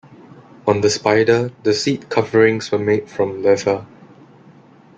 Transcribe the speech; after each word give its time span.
On 0.65 0.81
the 0.81 0.89
Spider 0.89 1.51
the 1.61 1.75
seat 1.75 2.09
coverings 2.09 2.71
were 2.71 2.79
made 2.79 3.07
from 3.07 3.43
leather. 3.43 3.85